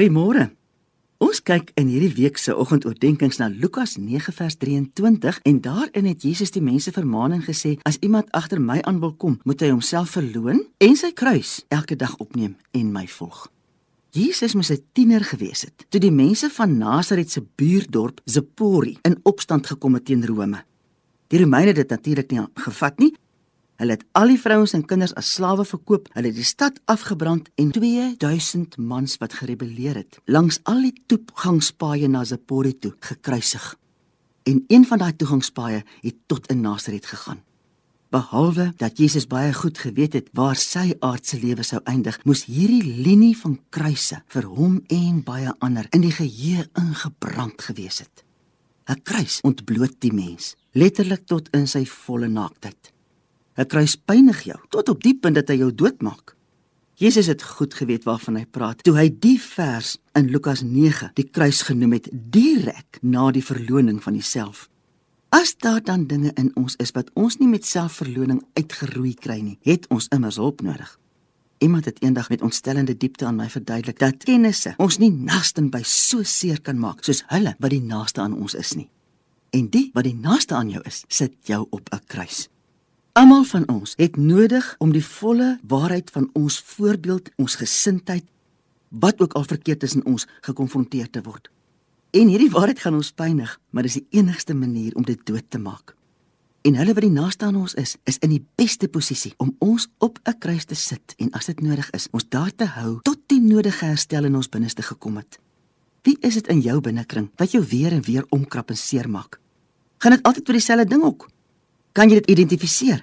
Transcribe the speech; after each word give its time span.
Goeiemôre. 0.00 0.46
Ons 1.20 1.42
kyk 1.44 1.74
in 1.76 1.90
hierdie 1.92 2.14
week 2.16 2.38
se 2.40 2.54
oggendoordenkings 2.56 3.36
na 3.36 3.50
Lukas 3.52 3.98
9 4.00 4.32
vers 4.32 4.54
23 4.56 5.40
en 5.44 5.58
daarin 5.60 6.06
het 6.08 6.24
Jesus 6.24 6.54
die 6.54 6.62
mense 6.64 6.88
vermaan 6.96 7.34
en 7.36 7.42
gesê: 7.44 7.74
"As 7.84 7.98
iemand 8.00 8.30
agter 8.32 8.60
my 8.60 8.78
aan 8.80 9.00
wil 9.00 9.12
kom, 9.12 9.36
moet 9.44 9.60
hy 9.60 9.68
homself 9.68 10.16
verloën 10.16 10.62
en 10.78 10.96
sy 10.96 11.12
kruis 11.12 11.66
elke 11.68 11.96
dag 11.96 12.16
opneem 12.16 12.56
en 12.72 12.92
my 12.92 13.04
volg." 13.06 13.52
Jesus 14.10 14.54
moes 14.54 14.70
'n 14.72 14.80
tiener 14.92 15.20
gewees 15.20 15.68
het 15.68 15.84
toe 15.90 16.00
die 16.00 16.10
mense 16.10 16.48
van 16.48 16.78
Nasaret 16.78 17.30
se 17.30 17.44
buurdorp 17.56 18.20
Zipori 18.24 18.96
in 19.02 19.20
opstand 19.22 19.66
gekom 19.66 19.94
het 19.94 20.04
teen 20.04 20.26
Rome. 20.26 20.64
Die 21.28 21.38
Romeine 21.38 21.66
het 21.66 21.76
dit 21.76 21.90
natuurlik 21.90 22.30
nie 22.30 22.40
gevat 22.54 22.98
nie 22.98 23.12
Hulle 23.80 23.96
het 23.96 24.02
al 24.12 24.28
die 24.28 24.40
vrouens 24.40 24.74
en 24.76 24.82
kinders 24.84 25.14
as 25.16 25.30
slawe 25.38 25.64
verkoop. 25.64 26.10
Hulle 26.12 26.28
het 26.28 26.36
die 26.36 26.44
stad 26.44 26.82
afgebrand 26.92 27.46
en 27.56 27.70
2000 27.72 28.76
mans 28.76 29.16
wat 29.22 29.38
gerebelleer 29.38 30.02
het, 30.02 30.18
langs 30.28 30.58
al 30.68 30.82
die 30.84 30.92
toegangspaaie 31.08 32.10
na 32.12 32.26
Zipori 32.28 32.74
toe 32.76 32.92
gekruisig. 33.00 33.70
En 34.44 34.64
een 34.68 34.84
van 34.84 35.00
daai 35.00 35.16
toegangspaaie 35.16 35.80
het 36.02 36.18
tot 36.28 36.50
in 36.52 36.60
Nasaret 36.60 37.08
gegaan. 37.08 37.40
Behalwe 38.12 38.72
dat 38.76 38.98
Jesus 38.98 39.26
baie 39.30 39.54
goed 39.54 39.78
geweet 39.78 40.12
het 40.12 40.28
waar 40.36 40.60
sy 40.60 40.90
aardse 41.00 41.40
lewe 41.40 41.64
sou 41.64 41.80
eindig, 41.88 42.20
moes 42.24 42.44
hierdie 42.50 42.84
linie 42.84 43.36
van 43.38 43.60
kruise 43.70 44.20
vir 44.34 44.50
hom 44.58 44.80
en 44.92 45.24
baie 45.24 45.54
ander 45.64 45.88
in 45.96 46.04
die 46.04 46.12
geheue 46.12 46.68
ingebrand 46.76 47.62
gewees 47.62 48.04
het. 48.04 48.24
'n 48.90 49.00
Kruis 49.02 49.40
ontbloot 49.40 50.00
die 50.00 50.12
mens, 50.12 50.56
letterlik 50.72 51.24
tot 51.26 51.48
in 51.54 51.66
sy 51.66 51.86
volle 51.86 52.28
naaktheid. 52.28 52.92
'n 53.60 53.66
kruis 53.66 53.96
pynig 53.96 54.42
jou 54.48 54.58
tot 54.68 54.88
op 54.88 55.02
die 55.02 55.14
punt 55.14 55.34
dat 55.34 55.48
hy 55.48 55.56
jou 55.60 55.74
doodmaak. 55.74 56.36
Jesus 56.94 57.26
het 57.26 57.42
goed 57.42 57.74
geweet 57.74 58.04
waarvan 58.04 58.36
hy 58.36 58.44
praat 58.44 58.82
toe 58.84 58.96
hy 58.96 59.08
die 59.08 59.38
vers 59.40 59.98
in 60.16 60.30
Lukas 60.32 60.62
9 60.62 61.10
die 61.14 61.28
kruis 61.28 61.62
genoem 61.68 61.92
het 61.92 62.08
direk 62.12 62.98
na 63.02 63.30
die 63.30 63.44
verloning 63.44 64.02
van 64.02 64.16
homself. 64.16 64.68
As 65.30 65.54
daar 65.56 65.82
dan 65.82 66.06
dinge 66.06 66.32
in 66.34 66.50
ons 66.56 66.74
is 66.76 66.90
wat 66.90 67.10
ons 67.14 67.38
nie 67.38 67.48
met 67.48 67.64
selfverloning 67.64 68.42
uitgeroei 68.58 69.14
kry 69.14 69.38
nie, 69.40 69.58
het 69.62 69.86
ons 69.88 70.08
immers 70.10 70.36
hulp 70.36 70.60
nodig. 70.60 70.98
Iemand 71.60 71.84
het 71.84 72.02
eendag 72.02 72.28
met 72.28 72.42
ontstellende 72.42 72.96
diepte 72.96 73.26
aan 73.26 73.36
my 73.36 73.48
verduidelik 73.48 73.98
dat 73.98 74.24
kennisse 74.24 74.74
ons 74.76 74.98
nie 74.98 75.10
naaste 75.12 75.62
by 75.62 75.82
so 75.84 76.24
seer 76.24 76.60
kan 76.60 76.80
maak 76.80 77.04
soos 77.04 77.22
hulle 77.28 77.54
wat 77.58 77.70
die 77.70 77.84
naaste 77.84 78.20
aan 78.20 78.34
ons 78.34 78.56
is 78.56 78.72
nie. 78.74 78.88
En 79.52 79.68
die 79.70 79.90
wat 79.94 80.04
die 80.04 80.16
naaste 80.16 80.54
aan 80.54 80.70
jou 80.70 80.82
is, 80.88 81.04
sit 81.08 81.36
jou 81.46 81.66
op 81.70 81.88
'n 81.92 82.00
kruis. 82.06 82.48
Almal 83.12 83.42
van 83.44 83.64
ons 83.68 83.96
het 83.98 84.16
nodig 84.16 84.66
om 84.78 84.92
die 84.94 85.02
volle 85.04 85.56
waarheid 85.66 86.10
van 86.14 86.28
ons 86.38 86.60
voorbeeld, 86.62 87.30
ons 87.42 87.56
gesindheid, 87.58 88.24
wat 88.88 89.20
ook 89.20 89.32
al 89.34 89.46
verkeerd 89.50 89.82
is 89.82 89.96
in 89.98 90.04
ons 90.06 90.28
gekonfronteer 90.46 91.10
te 91.10 91.22
word. 91.22 91.50
En 92.14 92.30
hierdie 92.30 92.50
waarheid 92.50 92.78
gaan 92.78 92.94
ons 92.94 93.10
pynig, 93.10 93.56
maar 93.70 93.82
dis 93.82 93.98
die 93.98 94.20
enigste 94.22 94.54
manier 94.54 94.94
om 94.94 95.02
dit 95.06 95.18
dood 95.26 95.46
te 95.50 95.58
maak. 95.58 95.96
En 96.62 96.78
hulle 96.78 96.94
wat 96.94 97.02
die 97.02 97.10
naaste 97.10 97.48
aan 97.48 97.58
ons 97.58 97.74
is, 97.74 97.96
is 98.06 98.20
in 98.22 98.30
die 98.30 98.44
beste 98.54 98.86
posisie 98.88 99.32
om 99.42 99.56
ons 99.58 99.88
op 99.98 100.20
'n 100.22 100.38
kruis 100.38 100.64
te 100.64 100.74
sit 100.74 101.14
en 101.18 101.32
as 101.32 101.46
dit 101.46 101.60
nodig 101.60 101.90
is, 101.90 102.08
ons 102.12 102.28
daar 102.28 102.54
te 102.54 102.64
hou 102.64 103.00
tot 103.02 103.18
die 103.26 103.40
nodige 103.40 103.84
herstel 103.84 104.24
in 104.24 104.36
ons 104.36 104.48
binneste 104.48 104.82
gekom 104.82 105.16
het. 105.16 105.38
Wie 106.02 106.16
is 106.20 106.34
dit 106.34 106.46
in 106.46 106.60
jou 106.60 106.80
binnekring 106.80 107.30
wat 107.36 107.50
jou 107.50 107.64
weer 107.64 107.92
en 107.92 108.02
weer 108.02 108.24
omkrap 108.28 108.70
en 108.70 108.76
seermaak? 108.76 109.40
Gaan 109.98 110.12
dit 110.12 110.22
altyd 110.22 110.46
vir 110.46 110.54
dieselfde 110.54 110.88
ding 110.88 111.02
ook? 111.02 111.28
Kan 111.92 112.10
jy 112.10 112.20
dit 112.20 112.30
identifiseer? 112.36 113.02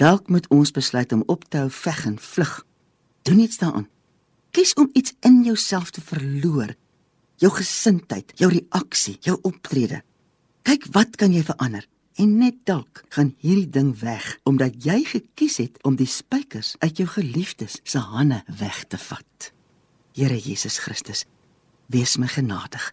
Dalk 0.00 0.28
moet 0.32 0.46
ons 0.52 0.70
besluit 0.72 1.12
om 1.12 1.22
op 1.28 1.44
te 1.48 1.60
hou 1.60 1.70
veg 1.72 2.04
en 2.08 2.18
vlug. 2.20 2.54
Doen 3.28 3.42
iets 3.44 3.60
daaraan. 3.60 3.88
Kies 4.56 4.72
om 4.74 4.88
iets 4.92 5.12
in 5.20 5.42
jouself 5.44 5.90
te 5.90 6.00
verloor. 6.00 6.72
Jou 7.36 7.52
gesindheid, 7.52 8.32
jou 8.40 8.48
reaksie, 8.52 9.18
jou 9.20 9.36
optrede. 9.44 10.00
Kyk 10.64 10.88
wat 10.96 11.16
kan 11.20 11.32
jy 11.32 11.44
verander? 11.44 11.84
En 12.16 12.38
net 12.40 12.62
dalk 12.64 13.04
gaan 13.12 13.34
hierdie 13.44 13.68
ding 13.68 13.92
weg 14.00 14.38
omdat 14.48 14.78
jy 14.84 15.02
gekies 15.04 15.58
het 15.60 15.76
om 15.84 15.98
die 16.00 16.08
spykers 16.08 16.74
uit 16.80 16.96
jou 16.96 17.08
geliefdes 17.12 17.80
se 17.84 18.00
hande 18.00 18.40
weg 18.58 18.84
te 18.88 18.96
vat. 18.98 19.50
Here 20.16 20.38
Jesus 20.40 20.78
Christus, 20.80 21.26
wees 21.92 22.16
my 22.16 22.26
genadig. 22.32 22.88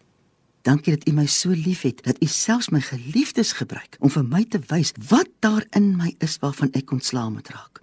Dankie 0.64 0.94
dat 0.96 1.08
U 1.08 1.12
my 1.12 1.26
so 1.28 1.52
liefhet 1.52 2.00
dat 2.06 2.22
U 2.22 2.26
selfs 2.26 2.70
my 2.72 2.80
geliefdes 2.80 3.52
gebruik 3.52 3.98
om 4.00 4.10
vir 4.10 4.24
my 4.24 4.44
te 4.48 4.60
wys 4.70 4.94
wat 5.10 5.28
daar 5.44 5.66
in 5.76 5.92
my 5.98 6.14
is 6.24 6.38
waarvan 6.40 6.72
ek 6.72 6.94
ontslaa 6.96 7.28
moet 7.28 7.50
raak. 7.52 7.82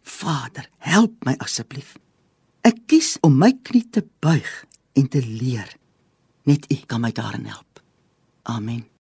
Vader, 0.00 0.64
help 0.78 1.12
my 1.28 1.34
asseblief. 1.44 1.98
Ek 2.64 2.78
kies 2.88 3.18
om 3.20 3.36
my 3.36 3.52
knie 3.62 3.84
te 3.90 4.04
buig 4.24 4.52
en 4.96 5.08
te 5.12 5.20
leer. 5.20 5.76
Net 6.48 6.64
U 6.72 6.78
kan 6.86 7.04
my 7.04 7.12
daarin 7.12 7.46
help. 7.52 7.82
Amen. 8.48 8.91